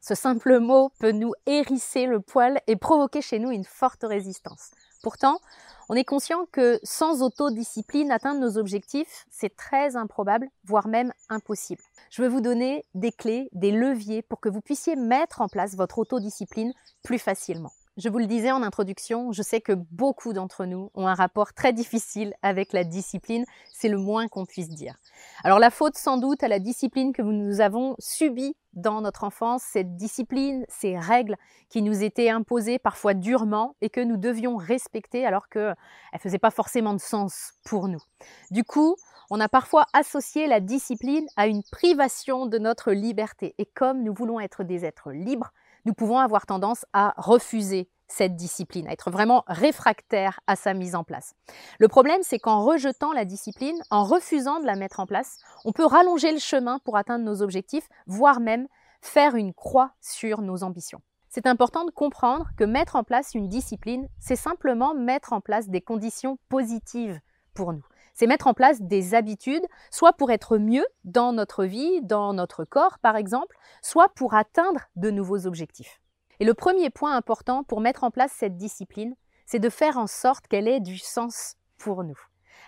ce 0.00 0.14
simple 0.14 0.58
mot 0.58 0.90
peut 0.98 1.12
nous 1.12 1.32
hérisser 1.46 2.06
le 2.06 2.20
poil 2.20 2.60
et 2.66 2.76
provoquer 2.76 3.20
chez 3.20 3.38
nous 3.38 3.50
une 3.50 3.64
forte 3.64 4.04
résistance. 4.04 4.70
Pourtant, 5.02 5.38
on 5.88 5.94
est 5.94 6.04
conscient 6.04 6.46
que 6.52 6.78
sans 6.82 7.22
autodiscipline, 7.22 8.10
atteindre 8.10 8.40
nos 8.40 8.58
objectifs, 8.58 9.26
c'est 9.30 9.56
très 9.56 9.96
improbable, 9.96 10.48
voire 10.64 10.88
même 10.88 11.12
impossible. 11.30 11.82
Je 12.10 12.22
vais 12.22 12.28
vous 12.28 12.40
donner 12.40 12.84
des 12.94 13.12
clés, 13.12 13.48
des 13.52 13.70
leviers 13.70 14.22
pour 14.22 14.40
que 14.40 14.48
vous 14.48 14.60
puissiez 14.60 14.96
mettre 14.96 15.40
en 15.40 15.48
place 15.48 15.76
votre 15.76 15.98
autodiscipline 15.98 16.72
plus 17.02 17.18
facilement. 17.18 17.72
Je 18.00 18.08
vous 18.08 18.18
le 18.18 18.26
disais 18.26 18.52
en 18.52 18.62
introduction, 18.62 19.32
je 19.32 19.42
sais 19.42 19.60
que 19.60 19.72
beaucoup 19.72 20.32
d'entre 20.32 20.66
nous 20.66 20.88
ont 20.94 21.08
un 21.08 21.14
rapport 21.14 21.52
très 21.52 21.72
difficile 21.72 22.32
avec 22.42 22.72
la 22.72 22.84
discipline, 22.84 23.44
c'est 23.72 23.88
le 23.88 23.98
moins 23.98 24.28
qu'on 24.28 24.46
puisse 24.46 24.68
dire. 24.68 24.94
Alors 25.42 25.58
la 25.58 25.70
faute 25.70 25.96
sans 25.96 26.16
doute 26.16 26.44
à 26.44 26.48
la 26.48 26.60
discipline 26.60 27.12
que 27.12 27.22
nous 27.22 27.60
avons 27.60 27.96
subie 27.98 28.54
dans 28.72 29.00
notre 29.00 29.24
enfance, 29.24 29.64
cette 29.64 29.96
discipline, 29.96 30.64
ces 30.68 30.96
règles 30.96 31.34
qui 31.70 31.82
nous 31.82 32.04
étaient 32.04 32.30
imposées 32.30 32.78
parfois 32.78 33.14
durement 33.14 33.74
et 33.80 33.90
que 33.90 34.00
nous 34.00 34.16
devions 34.16 34.58
respecter 34.58 35.26
alors 35.26 35.48
qu'elles 35.48 35.74
ne 36.14 36.18
faisaient 36.20 36.38
pas 36.38 36.52
forcément 36.52 36.94
de 36.94 37.00
sens 37.00 37.54
pour 37.64 37.88
nous. 37.88 38.02
Du 38.52 38.62
coup, 38.62 38.94
on 39.28 39.40
a 39.40 39.48
parfois 39.48 39.86
associé 39.92 40.46
la 40.46 40.60
discipline 40.60 41.26
à 41.36 41.48
une 41.48 41.64
privation 41.64 42.46
de 42.46 42.58
notre 42.58 42.92
liberté. 42.92 43.56
Et 43.58 43.66
comme 43.66 44.04
nous 44.04 44.14
voulons 44.14 44.38
être 44.38 44.62
des 44.62 44.84
êtres 44.84 45.10
libres, 45.10 45.52
nous 45.84 45.94
pouvons 45.94 46.18
avoir 46.18 46.46
tendance 46.46 46.84
à 46.92 47.14
refuser 47.16 47.88
cette 48.08 48.36
discipline, 48.36 48.88
à 48.88 48.92
être 48.92 49.10
vraiment 49.10 49.44
réfractaire 49.46 50.40
à 50.46 50.56
sa 50.56 50.74
mise 50.74 50.94
en 50.94 51.04
place. 51.04 51.34
Le 51.78 51.88
problème, 51.88 52.22
c'est 52.22 52.38
qu'en 52.38 52.64
rejetant 52.64 53.12
la 53.12 53.24
discipline, 53.24 53.80
en 53.90 54.04
refusant 54.04 54.60
de 54.60 54.66
la 54.66 54.76
mettre 54.76 55.00
en 55.00 55.06
place, 55.06 55.38
on 55.64 55.72
peut 55.72 55.84
rallonger 55.84 56.32
le 56.32 56.38
chemin 56.38 56.78
pour 56.84 56.96
atteindre 56.96 57.24
nos 57.24 57.42
objectifs, 57.42 57.88
voire 58.06 58.40
même 58.40 58.66
faire 59.00 59.36
une 59.36 59.54
croix 59.54 59.92
sur 60.00 60.40
nos 60.40 60.64
ambitions. 60.64 61.00
C'est 61.28 61.46
important 61.46 61.84
de 61.84 61.90
comprendre 61.90 62.48
que 62.56 62.64
mettre 62.64 62.96
en 62.96 63.04
place 63.04 63.34
une 63.34 63.48
discipline, 63.48 64.08
c'est 64.18 64.36
simplement 64.36 64.94
mettre 64.94 65.32
en 65.32 65.40
place 65.40 65.68
des 65.68 65.82
conditions 65.82 66.38
positives 66.48 67.20
pour 67.54 67.72
nous 67.72 67.84
c'est 68.18 68.26
mettre 68.26 68.48
en 68.48 68.54
place 68.54 68.82
des 68.82 69.14
habitudes, 69.14 69.64
soit 69.92 70.12
pour 70.12 70.32
être 70.32 70.58
mieux 70.58 70.84
dans 71.04 71.32
notre 71.32 71.64
vie, 71.64 72.02
dans 72.02 72.34
notre 72.34 72.64
corps 72.64 72.98
par 72.98 73.14
exemple, 73.14 73.56
soit 73.80 74.08
pour 74.08 74.34
atteindre 74.34 74.80
de 74.96 75.12
nouveaux 75.12 75.46
objectifs. 75.46 76.00
Et 76.40 76.44
le 76.44 76.54
premier 76.54 76.90
point 76.90 77.16
important 77.16 77.64
pour 77.64 77.80
mettre 77.80 78.04
en 78.04 78.10
place 78.10 78.32
cette 78.32 78.56
discipline, 78.56 79.14
c'est 79.46 79.58
de 79.58 79.70
faire 79.70 79.98
en 79.98 80.06
sorte 80.06 80.46
qu'elle 80.46 80.68
ait 80.68 80.80
du 80.80 80.98
sens 80.98 81.56
pour 81.78 82.04
nous. 82.04 82.18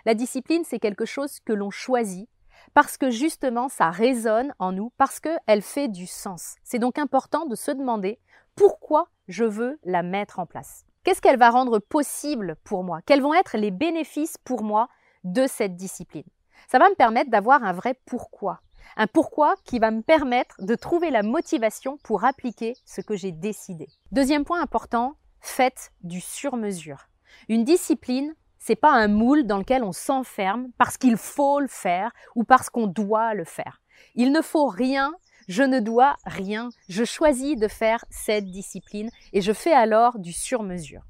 La 0.05 0.15
discipline, 0.15 0.65
c'est 0.65 0.79
quelque 0.79 1.05
chose 1.05 1.41
que 1.41 1.53
l'on 1.53 1.71
choisit 1.71 2.29
parce 2.75 2.97
que 2.97 3.11
justement 3.11 3.69
ça 3.69 3.91
résonne 3.91 4.55
en 4.59 4.73
nous, 4.73 4.93
parce 4.97 5.21
qu'elle 5.21 5.63
fait 5.63 5.89
du 5.89 6.07
sens. 6.07 6.57
C'est 6.63 6.79
donc 6.79 6.99
important 6.99 7.47
de 7.47 7.57
se 7.57 7.71
demander 7.71 8.19
pourquoi 8.57 9.09
je 9.29 9.45
veux 9.45 9.79
la 9.85 10.03
mettre 10.03 10.39
en 10.39 10.47
place. 10.47 10.85
Qu'est-ce 11.03 11.23
qu'elle 11.23 11.39
va 11.39 11.51
rendre 11.51 11.79
possible 11.79 12.57
pour 12.65 12.85
moi? 12.85 13.01
Quels 13.07 13.23
vont 13.23 13.35
être 13.35 13.57
les 13.57 13.71
bénéfices 13.71 14.37
pour 14.45 14.63
moi 14.63 14.89
de 15.25 15.47
cette 15.47 15.77
discipline? 15.77 16.29
Ça 16.69 16.79
va 16.79 16.91
me 16.91 16.95
permettre 16.95 17.31
d'avoir 17.31 17.65
un 17.65 17.73
vrai 17.73 17.95
pourquoi. 18.05 18.61
Un 18.97 19.07
pourquoi 19.07 19.55
qui 19.65 19.79
va 19.79 19.91
me 19.91 20.03
permettre 20.03 20.57
de 20.61 20.75
trouver 20.75 21.11
la 21.11 21.23
motivation 21.23 21.99
pour 22.03 22.25
appliquer 22.25 22.75
ce 22.85 23.01
que 23.01 23.17
j'ai 23.17 23.33
décidé. 23.33 23.89
Deuxième 24.13 24.45
point 24.45 24.61
important, 24.61 25.15
faites 25.41 25.93
du 26.03 26.21
sur-mesure. 26.21 27.09
Une 27.49 27.65
discipline, 27.65 28.35
c'est 28.59 28.77
pas 28.77 28.93
un 28.93 29.09
moule 29.09 29.47
dans 29.47 29.59
lequel 29.59 29.83
on 29.83 29.93
s'enferme 29.93 30.69
parce 30.79 30.99
qu'il 30.99 31.17
faut 31.17 31.61
le 31.61 31.69
faire 31.69 32.13
ou 32.35 32.45
parce 32.45 32.69
qu'on 32.71 32.87
doit 32.87 33.35
le 33.35 33.45
faire. 33.45 33.81
Il 34.15 34.33
ne 34.33 34.43
faut 34.43 34.67
rien, 34.67 35.15
je 35.49 35.63
ne 35.63 35.81
dois 35.81 36.17
rien, 36.27 36.69
je 36.89 37.05
choisis 37.05 37.57
de 37.57 37.69
faire 37.69 38.05
cette 38.11 38.47
discipline 38.51 39.11
et 39.33 39.41
je 39.41 39.53
fais 39.53 39.73
alors 39.73 40.19
du 40.19 40.33
sur-mesure. 40.33 41.03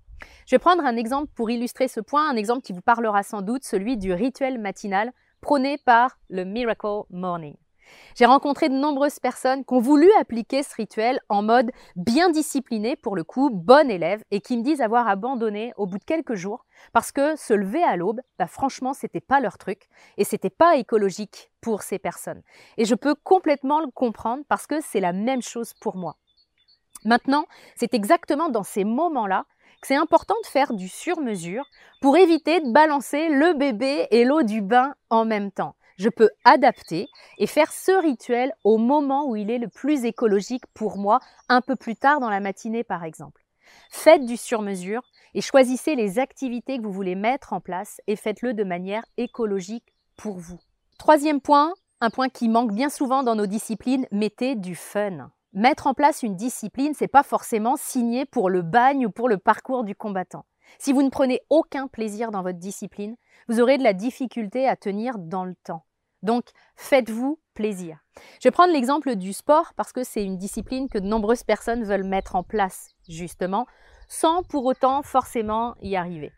Je 0.46 0.54
vais 0.54 0.58
prendre 0.58 0.84
un 0.84 0.96
exemple 0.96 1.30
pour 1.34 1.50
illustrer 1.50 1.88
ce 1.88 2.00
point, 2.00 2.28
un 2.28 2.36
exemple 2.36 2.62
qui 2.62 2.72
vous 2.72 2.80
parlera 2.80 3.22
sans 3.22 3.42
doute, 3.42 3.64
celui 3.64 3.96
du 3.96 4.12
rituel 4.12 4.58
matinal 4.58 5.12
prôné 5.40 5.78
par 5.78 6.18
le 6.28 6.44
Miracle 6.44 7.02
Morning. 7.10 7.56
J'ai 8.14 8.26
rencontré 8.26 8.68
de 8.68 8.74
nombreuses 8.74 9.18
personnes 9.18 9.64
qui 9.64 9.74
ont 9.74 9.80
voulu 9.80 10.08
appliquer 10.20 10.62
ce 10.62 10.74
rituel 10.74 11.20
en 11.28 11.42
mode 11.42 11.70
bien 11.96 12.30
discipliné, 12.30 12.96
pour 12.96 13.16
le 13.16 13.24
coup, 13.24 13.50
bon 13.50 13.90
élève, 13.90 14.22
et 14.30 14.40
qui 14.40 14.56
me 14.56 14.62
disent 14.62 14.80
avoir 14.80 15.08
abandonné 15.08 15.72
au 15.76 15.86
bout 15.86 15.98
de 15.98 16.04
quelques 16.04 16.34
jours 16.34 16.66
parce 16.92 17.12
que 17.12 17.36
se 17.36 17.52
lever 17.52 17.82
à 17.82 17.96
l'aube, 17.96 18.20
bah 18.38 18.46
franchement, 18.46 18.94
c'était 18.94 19.20
pas 19.20 19.40
leur 19.40 19.58
truc 19.58 19.88
et 20.16 20.24
c'était 20.24 20.50
pas 20.50 20.76
écologique 20.76 21.50
pour 21.60 21.82
ces 21.82 21.98
personnes. 21.98 22.42
Et 22.76 22.84
je 22.84 22.94
peux 22.94 23.14
complètement 23.14 23.80
le 23.80 23.90
comprendre 23.90 24.44
parce 24.48 24.66
que 24.66 24.80
c'est 24.80 25.00
la 25.00 25.12
même 25.12 25.42
chose 25.42 25.74
pour 25.80 25.96
moi. 25.96 26.16
Maintenant, 27.04 27.46
c'est 27.76 27.94
exactement 27.94 28.50
dans 28.50 28.62
ces 28.62 28.84
moments-là 28.84 29.46
c'est 29.82 29.96
important 29.96 30.34
de 30.42 30.48
faire 30.48 30.72
du 30.72 30.88
sur-mesure 30.88 31.64
pour 32.00 32.16
éviter 32.16 32.60
de 32.60 32.70
balancer 32.70 33.28
le 33.28 33.54
bébé 33.54 34.06
et 34.10 34.24
l'eau 34.24 34.42
du 34.42 34.60
bain 34.60 34.94
en 35.08 35.24
même 35.24 35.50
temps. 35.50 35.74
Je 35.96 36.08
peux 36.08 36.30
adapter 36.44 37.08
et 37.38 37.46
faire 37.46 37.72
ce 37.72 37.92
rituel 37.92 38.54
au 38.64 38.78
moment 38.78 39.28
où 39.28 39.36
il 39.36 39.50
est 39.50 39.58
le 39.58 39.68
plus 39.68 40.04
écologique 40.04 40.64
pour 40.72 40.96
moi, 40.96 41.20
un 41.48 41.60
peu 41.60 41.76
plus 41.76 41.94
tard 41.94 42.20
dans 42.20 42.30
la 42.30 42.40
matinée 42.40 42.84
par 42.84 43.04
exemple. 43.04 43.44
Faites 43.90 44.24
du 44.24 44.36
sur-mesure 44.36 45.02
et 45.34 45.40
choisissez 45.40 45.94
les 45.94 46.18
activités 46.18 46.78
que 46.78 46.82
vous 46.82 46.92
voulez 46.92 47.14
mettre 47.14 47.52
en 47.52 47.60
place 47.60 48.00
et 48.06 48.16
faites-le 48.16 48.54
de 48.54 48.64
manière 48.64 49.04
écologique 49.16 49.94
pour 50.16 50.38
vous. 50.38 50.58
Troisième 50.98 51.40
point, 51.40 51.74
un 52.00 52.10
point 52.10 52.28
qui 52.28 52.48
manque 52.48 52.72
bien 52.72 52.88
souvent 52.88 53.22
dans 53.22 53.34
nos 53.34 53.46
disciplines, 53.46 54.06
mettez 54.10 54.54
du 54.54 54.74
fun. 54.74 55.30
Mettre 55.52 55.88
en 55.88 55.94
place 55.94 56.22
une 56.22 56.36
discipline, 56.36 56.94
c'est 56.94 57.08
pas 57.08 57.24
forcément 57.24 57.76
signer 57.76 58.24
pour 58.24 58.50
le 58.50 58.62
bagne 58.62 59.06
ou 59.06 59.10
pour 59.10 59.28
le 59.28 59.36
parcours 59.36 59.82
du 59.82 59.96
combattant. 59.96 60.44
Si 60.78 60.92
vous 60.92 61.02
ne 61.02 61.10
prenez 61.10 61.40
aucun 61.50 61.88
plaisir 61.88 62.30
dans 62.30 62.42
votre 62.42 62.58
discipline, 62.58 63.16
vous 63.48 63.60
aurez 63.60 63.76
de 63.76 63.82
la 63.82 63.92
difficulté 63.92 64.68
à 64.68 64.76
tenir 64.76 65.18
dans 65.18 65.44
le 65.44 65.56
temps. 65.64 65.84
Donc, 66.22 66.44
faites-vous 66.76 67.40
plaisir. 67.54 67.98
Je 68.40 68.48
vais 68.48 68.52
prendre 68.52 68.72
l'exemple 68.72 69.16
du 69.16 69.32
sport 69.32 69.72
parce 69.74 69.92
que 69.92 70.04
c'est 70.04 70.24
une 70.24 70.36
discipline 70.36 70.88
que 70.88 70.98
de 70.98 71.06
nombreuses 71.06 71.42
personnes 71.42 71.82
veulent 71.82 72.04
mettre 72.04 72.36
en 72.36 72.44
place, 72.44 72.90
justement, 73.08 73.66
sans 74.06 74.44
pour 74.44 74.64
autant 74.66 75.02
forcément 75.02 75.74
y 75.80 75.96
arriver. 75.96 76.32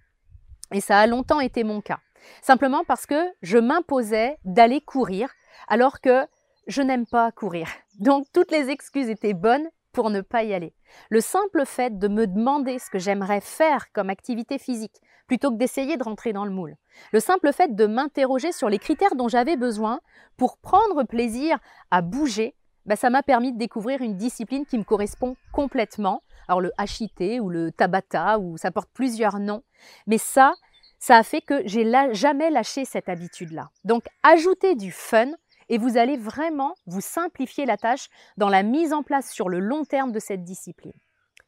Et 0.72 0.80
ça 0.80 0.98
a 0.98 1.06
longtemps 1.06 1.40
été 1.40 1.64
mon 1.64 1.82
cas. 1.82 2.00
Simplement 2.40 2.84
parce 2.84 3.04
que 3.04 3.30
je 3.42 3.58
m'imposais 3.58 4.38
d'aller 4.44 4.80
courir 4.80 5.30
alors 5.68 6.00
que 6.00 6.26
je 6.66 6.82
n'aime 6.82 7.06
pas 7.06 7.32
courir. 7.32 7.68
Donc 7.98 8.26
toutes 8.32 8.50
les 8.50 8.70
excuses 8.70 9.08
étaient 9.08 9.34
bonnes 9.34 9.68
pour 9.92 10.10
ne 10.10 10.20
pas 10.20 10.42
y 10.42 10.54
aller. 10.54 10.74
Le 11.10 11.20
simple 11.20 11.64
fait 11.66 11.98
de 11.98 12.08
me 12.08 12.26
demander 12.26 12.78
ce 12.78 12.90
que 12.90 12.98
j'aimerais 12.98 13.40
faire 13.40 13.92
comme 13.92 14.10
activité 14.10 14.58
physique, 14.58 15.00
plutôt 15.26 15.50
que 15.50 15.56
d'essayer 15.56 15.96
de 15.96 16.02
rentrer 16.02 16.32
dans 16.32 16.44
le 16.44 16.50
moule. 16.50 16.76
Le 17.12 17.20
simple 17.20 17.52
fait 17.52 17.74
de 17.74 17.86
m'interroger 17.86 18.52
sur 18.52 18.68
les 18.68 18.78
critères 18.78 19.14
dont 19.14 19.28
j'avais 19.28 19.56
besoin 19.56 20.00
pour 20.36 20.56
prendre 20.58 21.04
plaisir 21.04 21.58
à 21.90 22.00
bouger, 22.00 22.54
bah, 22.86 22.96
ça 22.96 23.10
m'a 23.10 23.22
permis 23.22 23.52
de 23.52 23.58
découvrir 23.58 24.00
une 24.00 24.16
discipline 24.16 24.66
qui 24.66 24.78
me 24.78 24.84
correspond 24.84 25.36
complètement. 25.52 26.22
Alors 26.48 26.60
le 26.60 26.72
HIT 26.78 27.40
ou 27.40 27.48
le 27.48 27.70
Tabata, 27.70 28.38
ou 28.38 28.56
ça 28.56 28.70
porte 28.70 28.90
plusieurs 28.92 29.38
noms. 29.38 29.62
Mais 30.06 30.18
ça, 30.18 30.54
ça 30.98 31.16
a 31.16 31.22
fait 31.22 31.40
que 31.40 31.62
j'ai 31.66 31.90
jamais 32.12 32.50
lâché 32.50 32.84
cette 32.84 33.08
habitude-là. 33.08 33.70
Donc 33.84 34.04
ajouter 34.22 34.74
du 34.74 34.90
fun, 34.90 35.30
et 35.68 35.78
vous 35.78 35.96
allez 35.96 36.16
vraiment 36.16 36.74
vous 36.86 37.00
simplifier 37.00 37.66
la 37.66 37.76
tâche 37.76 38.08
dans 38.36 38.48
la 38.48 38.62
mise 38.62 38.92
en 38.92 39.02
place 39.02 39.30
sur 39.30 39.48
le 39.48 39.58
long 39.58 39.84
terme 39.84 40.12
de 40.12 40.18
cette 40.18 40.44
discipline. 40.44 40.92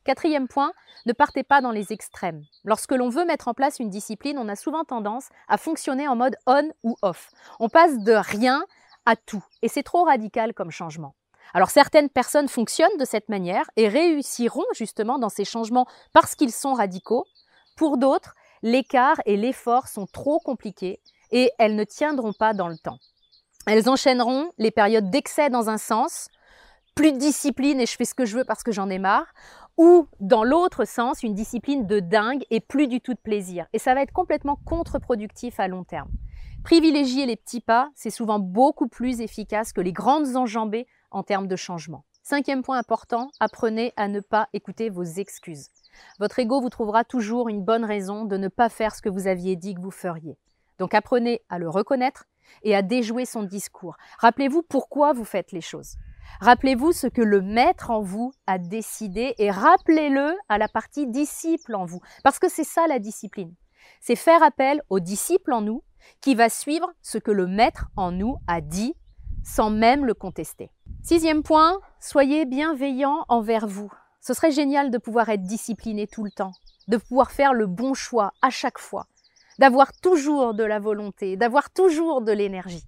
Quatrième 0.04 0.48
point, 0.48 0.72
ne 1.06 1.14
partez 1.14 1.44
pas 1.44 1.62
dans 1.62 1.70
les 1.70 1.92
extrêmes. 1.92 2.44
Lorsque 2.64 2.92
l'on 2.92 3.08
veut 3.08 3.24
mettre 3.24 3.48
en 3.48 3.54
place 3.54 3.78
une 3.78 3.88
discipline, 3.88 4.38
on 4.38 4.50
a 4.50 4.56
souvent 4.56 4.84
tendance 4.84 5.28
à 5.48 5.56
fonctionner 5.56 6.06
en 6.06 6.14
mode 6.14 6.36
on 6.46 6.70
ou 6.82 6.96
off. 7.00 7.30
On 7.58 7.70
passe 7.70 7.98
de 7.98 8.12
rien 8.12 8.66
à 9.06 9.16
tout 9.16 9.42
et 9.62 9.68
c'est 9.68 9.82
trop 9.82 10.04
radical 10.04 10.52
comme 10.52 10.70
changement. 10.70 11.14
Alors 11.54 11.70
certaines 11.70 12.10
personnes 12.10 12.48
fonctionnent 12.48 12.96
de 12.98 13.04
cette 13.04 13.28
manière 13.28 13.64
et 13.76 13.88
réussiront 13.88 14.64
justement 14.74 15.18
dans 15.18 15.28
ces 15.28 15.44
changements 15.44 15.86
parce 16.12 16.34
qu'ils 16.34 16.52
sont 16.52 16.74
radicaux. 16.74 17.24
Pour 17.76 17.96
d'autres, 17.96 18.34
l'écart 18.62 19.20
et 19.24 19.36
l'effort 19.36 19.88
sont 19.88 20.06
trop 20.06 20.38
compliqués 20.38 21.00
et 21.30 21.50
elles 21.58 21.76
ne 21.76 21.84
tiendront 21.84 22.32
pas 22.32 22.52
dans 22.52 22.68
le 22.68 22.76
temps. 22.76 22.98
Elles 23.66 23.88
enchaîneront 23.88 24.50
les 24.58 24.70
périodes 24.70 25.10
d'excès 25.10 25.48
dans 25.48 25.70
un 25.70 25.78
sens, 25.78 26.28
plus 26.94 27.12
de 27.12 27.18
discipline 27.18 27.80
et 27.80 27.86
je 27.86 27.96
fais 27.96 28.04
ce 28.04 28.14
que 28.14 28.26
je 28.26 28.36
veux 28.36 28.44
parce 28.44 28.62
que 28.62 28.72
j'en 28.72 28.90
ai 28.90 28.98
marre, 28.98 29.26
ou 29.76 30.06
dans 30.20 30.44
l'autre 30.44 30.84
sens, 30.84 31.22
une 31.22 31.34
discipline 31.34 31.86
de 31.86 31.98
dingue 31.98 32.44
et 32.50 32.60
plus 32.60 32.86
du 32.86 33.00
tout 33.00 33.14
de 33.14 33.18
plaisir. 33.18 33.66
Et 33.72 33.78
ça 33.78 33.94
va 33.94 34.02
être 34.02 34.12
complètement 34.12 34.58
contre-productif 34.64 35.58
à 35.58 35.66
long 35.66 35.82
terme. 35.84 36.10
Privilégier 36.62 37.26
les 37.26 37.36
petits 37.36 37.60
pas, 37.60 37.90
c'est 37.94 38.10
souvent 38.10 38.38
beaucoup 38.38 38.88
plus 38.88 39.20
efficace 39.20 39.72
que 39.72 39.80
les 39.80 39.92
grandes 39.92 40.36
enjambées 40.36 40.86
en 41.10 41.22
termes 41.22 41.48
de 41.48 41.56
changement. 41.56 42.04
Cinquième 42.22 42.62
point 42.62 42.78
important, 42.78 43.28
apprenez 43.40 43.92
à 43.96 44.08
ne 44.08 44.20
pas 44.20 44.48
écouter 44.54 44.88
vos 44.88 45.04
excuses. 45.04 45.68
Votre 46.18 46.38
ego 46.38 46.60
vous 46.60 46.70
trouvera 46.70 47.04
toujours 47.04 47.48
une 47.48 47.62
bonne 47.62 47.84
raison 47.84 48.24
de 48.24 48.36
ne 48.36 48.48
pas 48.48 48.68
faire 48.68 48.94
ce 48.94 49.02
que 49.02 49.10
vous 49.10 49.26
aviez 49.26 49.56
dit 49.56 49.74
que 49.74 49.80
vous 49.80 49.90
feriez. 49.90 50.38
Donc 50.78 50.94
apprenez 50.94 51.42
à 51.48 51.58
le 51.58 51.68
reconnaître 51.68 52.24
et 52.62 52.74
à 52.74 52.82
déjouer 52.82 53.24
son 53.24 53.42
discours. 53.42 53.96
Rappelez-vous 54.18 54.62
pourquoi 54.62 55.12
vous 55.12 55.24
faites 55.24 55.52
les 55.52 55.60
choses. 55.60 55.96
Rappelez-vous 56.40 56.92
ce 56.92 57.06
que 57.06 57.22
le 57.22 57.40
maître 57.40 57.90
en 57.90 58.00
vous 58.00 58.32
a 58.46 58.58
décidé 58.58 59.34
et 59.38 59.50
rappelez-le 59.50 60.34
à 60.48 60.58
la 60.58 60.68
partie 60.68 61.06
disciple 61.06 61.74
en 61.74 61.84
vous. 61.84 62.00
Parce 62.22 62.38
que 62.38 62.48
c'est 62.48 62.64
ça 62.64 62.86
la 62.86 62.98
discipline. 62.98 63.54
C'est 64.00 64.16
faire 64.16 64.42
appel 64.42 64.82
au 64.90 65.00
disciple 65.00 65.52
en 65.52 65.60
nous 65.60 65.82
qui 66.20 66.34
va 66.34 66.48
suivre 66.48 66.92
ce 67.02 67.18
que 67.18 67.30
le 67.30 67.46
maître 67.46 67.86
en 67.96 68.12
nous 68.12 68.36
a 68.46 68.60
dit 68.60 68.94
sans 69.44 69.70
même 69.70 70.06
le 70.06 70.14
contester. 70.14 70.70
Sixième 71.02 71.42
point, 71.42 71.78
soyez 72.00 72.46
bienveillant 72.46 73.24
envers 73.28 73.66
vous. 73.66 73.92
Ce 74.20 74.32
serait 74.32 74.52
génial 74.52 74.90
de 74.90 74.98
pouvoir 74.98 75.28
être 75.28 75.42
discipliné 75.42 76.06
tout 76.06 76.24
le 76.24 76.30
temps, 76.30 76.52
de 76.88 76.96
pouvoir 76.96 77.30
faire 77.30 77.52
le 77.52 77.66
bon 77.66 77.92
choix 77.92 78.32
à 78.40 78.48
chaque 78.48 78.78
fois, 78.78 79.06
d'avoir 79.58 79.92
toujours 79.92 80.54
de 80.54 80.64
la 80.64 80.78
volonté, 80.78 81.36
d'avoir 81.36 81.70
toujours 81.70 82.22
de 82.22 82.32
l'énergie. 82.32 82.84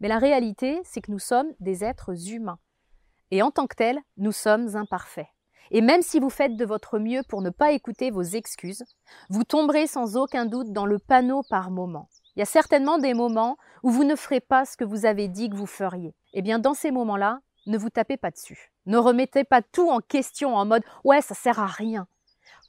Mais 0.00 0.08
la 0.08 0.18
réalité, 0.18 0.80
c'est 0.84 1.00
que 1.00 1.10
nous 1.10 1.18
sommes 1.18 1.52
des 1.60 1.84
êtres 1.84 2.30
humains. 2.30 2.58
Et 3.30 3.42
en 3.42 3.50
tant 3.50 3.66
que 3.66 3.76
tels, 3.76 4.00
nous 4.16 4.32
sommes 4.32 4.76
imparfaits. 4.76 5.28
Et 5.70 5.80
même 5.80 6.02
si 6.02 6.20
vous 6.20 6.28
faites 6.28 6.56
de 6.56 6.66
votre 6.66 6.98
mieux 6.98 7.22
pour 7.28 7.40
ne 7.40 7.48
pas 7.48 7.72
écouter 7.72 8.10
vos 8.10 8.22
excuses, 8.22 8.84
vous 9.30 9.44
tomberez 9.44 9.86
sans 9.86 10.16
aucun 10.16 10.44
doute 10.44 10.72
dans 10.72 10.84
le 10.84 10.98
panneau 10.98 11.42
par 11.48 11.70
moment. 11.70 12.08
Il 12.36 12.40
y 12.40 12.42
a 12.42 12.46
certainement 12.46 12.98
des 12.98 13.14
moments 13.14 13.56
où 13.82 13.90
vous 13.90 14.04
ne 14.04 14.16
ferez 14.16 14.40
pas 14.40 14.64
ce 14.64 14.76
que 14.76 14.84
vous 14.84 15.06
avez 15.06 15.28
dit 15.28 15.48
que 15.48 15.56
vous 15.56 15.66
feriez. 15.66 16.14
Eh 16.34 16.42
bien, 16.42 16.58
dans 16.58 16.74
ces 16.74 16.90
moments-là, 16.90 17.40
ne 17.66 17.78
vous 17.78 17.90
tapez 17.90 18.16
pas 18.16 18.30
dessus. 18.30 18.72
Ne 18.86 18.98
remettez 18.98 19.44
pas 19.44 19.62
tout 19.62 19.88
en 19.88 20.00
question 20.00 20.56
en 20.56 20.66
mode 20.66 20.82
ouais, 21.04 21.22
ça 21.22 21.34
sert 21.34 21.58
à 21.58 21.66
rien. 21.66 22.06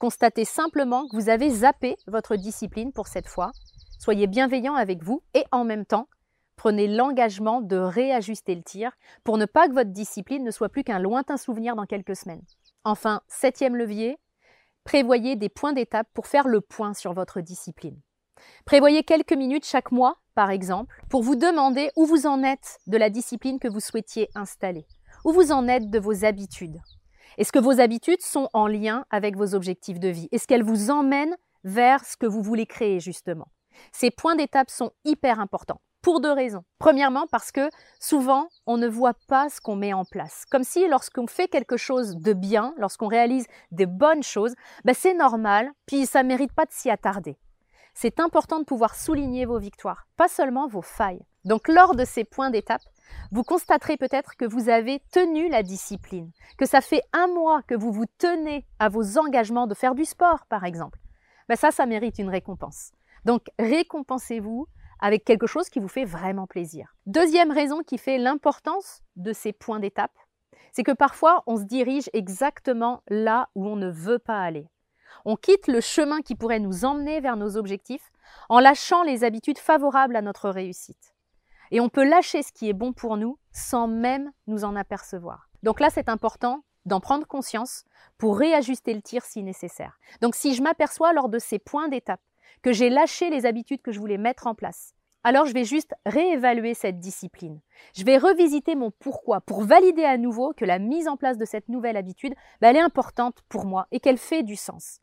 Constatez 0.04 0.44
simplement 0.44 1.08
que 1.08 1.16
vous 1.16 1.30
avez 1.30 1.50
zappé 1.50 1.96
votre 2.08 2.36
discipline 2.36 2.92
pour 2.92 3.08
cette 3.08 3.30
fois. 3.30 3.54
Soyez 4.00 4.28
bienveillant 4.28 4.76
avec 4.76 5.02
vous 5.02 5.24
et 5.34 5.46
en 5.54 5.64
même 5.64 5.86
temps, 5.86 6.10
prenez 6.58 6.90
l'engagement 6.90 7.62
de 7.62 7.78
réajuster 7.78 8.54
le 8.54 8.64
tir 8.64 8.92
pour 9.24 9.38
ne 9.38 9.46
pas 9.46 9.70
que 9.70 9.74
votre 9.74 9.92
discipline 9.92 10.44
ne 10.44 10.52
soit 10.52 10.68
plus 10.68 10.84
qu'un 10.84 11.00
lointain 11.00 11.38
souvenir 11.38 11.78
dans 11.78 11.86
quelques 11.86 12.18
semaines. 12.18 12.42
Enfin, 12.84 13.22
septième 13.30 13.78
levier, 13.78 14.18
prévoyez 14.84 15.38
des 15.38 15.48
points 15.48 15.72
d'étape 15.72 16.10
pour 16.14 16.28
faire 16.28 16.50
le 16.50 16.60
point 16.60 16.94
sur 16.94 17.14
votre 17.14 17.40
discipline. 17.40 17.98
Prévoyez 18.66 19.04
quelques 19.06 19.32
minutes 19.32 19.66
chaque 19.66 19.94
mois, 19.94 20.18
par 20.36 20.50
exemple, 20.50 20.94
pour 21.10 21.24
vous 21.24 21.38
demander 21.38 21.92
où 21.96 22.06
vous 22.06 22.28
en 22.28 22.44
êtes 22.44 22.82
de 22.88 22.98
la 22.98 23.10
discipline 23.10 23.58
que 23.58 23.70
vous 23.70 23.80
souhaitiez 23.80 24.28
installer, 24.36 24.86
où 25.24 25.32
vous 25.32 25.54
en 25.54 25.70
êtes 25.70 25.90
de 25.90 26.00
vos 26.00 26.26
habitudes. 26.26 26.82
Est-ce 27.38 27.52
que 27.52 27.60
vos 27.60 27.80
habitudes 27.80 28.22
sont 28.22 28.50
en 28.54 28.68
lien 28.68 29.06
avec 29.10 29.36
vos 29.36 29.56
objectifs 29.56 30.00
de 30.00 30.10
vie? 30.10 30.30
Est-ce 30.32 30.48
qu'elles 30.48 30.64
vous 30.64 30.92
emmènent 30.92 31.36
vers 31.64 32.06
ce 32.06 32.18
que 32.18 32.26
vous 32.26 32.42
voulez 32.42 32.66
créer 32.66 33.00
justement? 33.00 33.48
Ces 33.92 34.12
points 34.12 34.36
d'étape 34.36 34.70
sont 34.70 34.92
hyper 35.06 35.40
importants 35.40 35.82
pour 36.02 36.20
deux 36.20 36.32
raisons. 36.32 36.64
Premièrement, 36.80 37.26
parce 37.32 37.52
que 37.52 37.70
souvent, 38.00 38.50
on 38.68 38.78
ne 38.78 38.88
voit 38.88 39.16
pas 39.28 39.50
ce 39.50 39.62
qu'on 39.62 39.78
met 39.78 39.94
en 39.94 40.04
place. 40.04 40.44
Comme 40.52 40.66
si 40.66 40.88
lorsqu'on 40.88 41.28
fait 41.28 41.48
quelque 41.48 41.78
chose 41.78 42.18
de 42.18 42.34
bien, 42.34 42.74
lorsqu'on 42.78 43.08
réalise 43.08 43.48
des 43.72 43.86
bonnes 43.86 44.24
choses, 44.24 44.54
ben 44.84 44.94
c'est 44.94 45.14
normal, 45.14 45.72
puis 45.86 46.06
ça 46.06 46.22
ne 46.22 46.28
mérite 46.28 46.52
pas 46.54 46.66
de 46.66 46.74
s'y 46.74 46.90
attarder 46.90 47.38
c'est 47.94 48.20
important 48.20 48.60
de 48.60 48.66
pouvoir 48.66 48.96
souligner 48.96 49.46
vos 49.46 49.60
victoires, 49.60 50.08
pas 50.18 50.28
seulement 50.28 50.68
vos 50.68 50.82
failles. 50.82 51.22
Donc 51.46 51.68
lors 51.68 51.96
de 51.96 52.06
ces 52.06 52.24
points 52.24 52.50
d'étape, 52.50 52.82
vous 53.32 53.44
constaterez 53.44 53.98
peut-être 53.98 54.36
que 54.36 54.46
vous 54.46 54.70
avez 54.70 55.02
tenu 55.12 55.50
la 55.50 55.64
discipline, 55.64 56.32
que 56.58 56.66
ça 56.66 56.82
fait 56.82 57.02
un 57.14 57.28
mois 57.28 57.62
que 57.64 57.76
vous 57.76 57.92
vous 57.92 58.06
tenez 58.18 58.66
à 58.80 58.90
vos 58.90 59.18
engagements 59.18 59.68
de 59.68 59.74
faire 59.74 59.96
du 59.96 60.06
sport, 60.06 60.46
par 60.48 60.66
exemple. 60.66 61.00
Ben 61.50 61.56
ça, 61.56 61.72
ça 61.72 61.86
mérite 61.86 62.20
une 62.20 62.30
récompense. 62.30 62.92
Donc 63.26 63.48
récompensez-vous 63.60 64.68
avec 65.00 65.26
quelque 65.26 65.48
chose 65.48 65.70
qui 65.70 65.80
vous 65.80 65.88
fait 65.88 66.06
vraiment 66.06 66.48
plaisir. 66.48 66.96
Deuxième 67.06 67.52
raison 67.52 67.82
qui 67.82 67.98
fait 67.98 68.18
l'importance 68.18 69.02
de 69.16 69.34
ces 69.34 69.52
points 69.52 69.80
d'étape, 69.80 70.18
c'est 70.72 70.84
que 70.84 70.92
parfois 70.92 71.44
on 71.46 71.58
se 71.58 71.64
dirige 71.64 72.10
exactement 72.14 73.04
là 73.10 73.50
où 73.56 73.68
on 73.68 73.76
ne 73.76 73.90
veut 73.90 74.20
pas 74.20 74.42
aller. 74.42 74.68
On 75.26 75.36
quitte 75.36 75.68
le 75.68 75.82
chemin 75.82 76.22
qui 76.22 76.36
pourrait 76.36 76.60
nous 76.60 76.86
emmener 76.86 77.22
vers 77.22 77.38
nos 77.38 77.58
objectifs 77.58 78.12
en 78.50 78.60
lâchant 78.60 79.04
les 79.04 79.24
habitudes 79.24 79.58
favorables 79.58 80.16
à 80.16 80.22
notre 80.22 80.50
réussite. 80.50 81.13
Et 81.72 81.80
on 81.80 81.90
peut 81.90 82.08
lâcher 82.08 82.44
ce 82.44 82.52
qui 82.52 82.70
est 82.70 82.74
bon 82.74 82.94
pour 82.94 83.18
nous 83.18 83.38
sans 83.52 83.88
même 83.88 84.32
nous 84.48 84.64
en 84.64 84.76
apercevoir. 84.76 85.50
Donc 85.64 85.80
là, 85.80 85.90
c'est 85.90 86.10
important 86.10 86.64
d'en 86.86 87.00
prendre 87.00 87.26
conscience 87.26 87.86
pour 88.18 88.38
réajuster 88.38 88.94
le 88.94 89.02
tir 89.02 89.24
si 89.24 89.44
nécessaire. 89.44 89.98
Donc 90.22 90.36
si 90.36 90.54
je 90.54 90.62
m'aperçois 90.62 91.14
lors 91.14 91.30
de 91.30 91.40
ces 91.40 91.60
points 91.60 91.88
d'étape 91.88 92.22
que 92.62 92.74
j'ai 92.74 92.90
lâché 92.90 93.30
les 93.30 93.46
habitudes 93.46 93.82
que 93.82 93.92
je 93.92 94.00
voulais 94.00 94.18
mettre 94.18 94.48
en 94.48 94.56
place, 94.56 94.94
alors 95.24 95.46
je 95.46 95.54
vais 95.54 95.64
juste 95.64 95.94
réévaluer 96.06 96.74
cette 96.74 97.00
discipline. 97.00 97.62
Je 97.96 98.04
vais 98.04 98.18
revisiter 98.18 98.76
mon 98.76 98.92
pourquoi 98.92 99.40
pour 99.40 99.64
valider 99.64 100.04
à 100.04 100.18
nouveau 100.18 100.54
que 100.54 100.66
la 100.66 100.80
mise 100.80 101.08
en 101.08 101.16
place 101.16 101.38
de 101.38 101.46
cette 101.46 101.70
nouvelle 101.70 101.96
habitude, 101.96 102.34
bah, 102.60 102.70
elle 102.70 102.76
est 102.76 102.82
importante 102.82 103.42
pour 103.48 103.66
moi 103.66 103.88
et 103.92 104.02
qu'elle 104.02 104.18
fait 104.18 104.44
du 104.44 104.58
sens. 104.58 105.00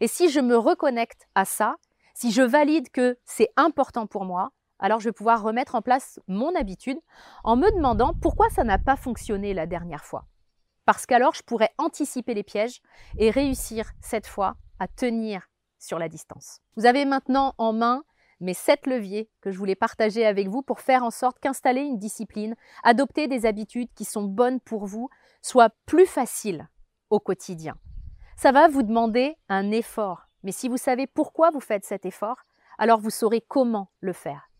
Et 0.00 0.08
si 0.08 0.28
je 0.28 0.40
me 0.40 0.56
reconnecte 0.56 1.26
à 1.34 1.46
ça, 1.46 1.76
si 2.12 2.32
je 2.32 2.42
valide 2.42 2.90
que 2.90 3.18
c'est 3.24 3.50
important 3.56 4.06
pour 4.06 4.24
moi, 4.24 4.50
alors 4.78 5.00
je 5.00 5.08
vais 5.08 5.12
pouvoir 5.12 5.42
remettre 5.42 5.74
en 5.74 5.82
place 5.82 6.20
mon 6.28 6.54
habitude 6.54 6.98
en 7.44 7.56
me 7.56 7.70
demandant 7.74 8.14
pourquoi 8.20 8.48
ça 8.50 8.64
n'a 8.64 8.78
pas 8.78 8.96
fonctionné 8.96 9.54
la 9.54 9.66
dernière 9.66 10.04
fois. 10.04 10.26
Parce 10.84 11.06
qu'alors 11.06 11.34
je 11.34 11.42
pourrais 11.42 11.72
anticiper 11.78 12.34
les 12.34 12.42
pièges 12.42 12.80
et 13.18 13.30
réussir 13.30 13.90
cette 14.00 14.26
fois 14.26 14.56
à 14.78 14.88
tenir 14.88 15.48
sur 15.78 15.98
la 15.98 16.08
distance. 16.08 16.60
Vous 16.76 16.86
avez 16.86 17.04
maintenant 17.04 17.54
en 17.58 17.72
main 17.72 18.02
mes 18.40 18.54
sept 18.54 18.86
leviers 18.86 19.30
que 19.40 19.50
je 19.50 19.58
voulais 19.58 19.74
partager 19.74 20.26
avec 20.26 20.48
vous 20.48 20.62
pour 20.62 20.80
faire 20.80 21.02
en 21.02 21.10
sorte 21.10 21.38
qu'installer 21.40 21.80
une 21.82 21.98
discipline, 21.98 22.54
adopter 22.82 23.28
des 23.28 23.46
habitudes 23.46 23.88
qui 23.94 24.04
sont 24.04 24.24
bonnes 24.24 24.60
pour 24.60 24.86
vous, 24.86 25.08
soit 25.42 25.74
plus 25.86 26.06
facile 26.06 26.68
au 27.10 27.18
quotidien. 27.18 27.76
Ça 28.36 28.52
va 28.52 28.68
vous 28.68 28.82
demander 28.82 29.36
un 29.48 29.70
effort. 29.70 30.28
Mais 30.42 30.52
si 30.52 30.68
vous 30.68 30.76
savez 30.76 31.06
pourquoi 31.06 31.50
vous 31.50 31.60
faites 31.60 31.84
cet 31.84 32.04
effort, 32.04 32.36
alors 32.78 33.00
vous 33.00 33.10
saurez 33.10 33.40
comment 33.40 33.90
le 34.00 34.12
faire. 34.12 34.50